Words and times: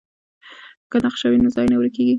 که 0.91 0.97
نقشه 1.05 1.27
وي 1.29 1.37
نو 1.43 1.49
ځای 1.55 1.65
نه 1.71 1.77
ورکېږي. 1.77 2.09